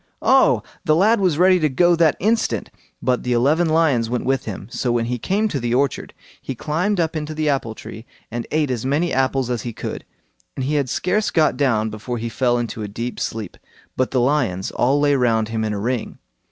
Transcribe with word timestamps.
Oh! 0.23 0.63
the 0.83 0.95
lad 0.95 1.19
was 1.19 1.37
ready 1.37 1.59
to 1.59 1.69
go 1.69 1.95
that 1.95 2.17
instant; 2.19 2.71
but 3.03 3.21
the 3.21 3.33
eleven 3.33 3.69
lions 3.69 4.09
went 4.09 4.25
with 4.25 4.45
him. 4.45 4.67
So 4.71 4.91
when 4.91 5.05
he 5.05 5.19
came 5.19 5.47
to 5.49 5.59
the 5.59 5.75
orchard, 5.75 6.15
he 6.41 6.55
climbed 6.55 6.99
up 6.99 7.15
into 7.15 7.35
the 7.35 7.49
apple 7.49 7.75
tree 7.75 8.07
and 8.31 8.47
ate 8.49 8.71
as 8.71 8.83
many 8.83 9.13
apples 9.13 9.51
as 9.51 9.61
he 9.61 9.73
could, 9.73 10.03
and 10.55 10.65
he 10.65 10.73
had 10.73 10.89
scarce 10.89 11.29
got 11.29 11.55
down 11.55 11.91
before 11.91 12.17
he 12.17 12.29
fell 12.29 12.57
into 12.57 12.81
a 12.81 12.87
deep 12.87 13.19
sleep; 13.19 13.57
but 13.95 14.09
the 14.09 14.19
lions 14.21 14.71
all 14.71 14.99
lay 14.99 15.13
round 15.13 15.49
him 15.49 15.63
in 15.63 15.71
a 15.71 15.79
ring. 15.79 16.17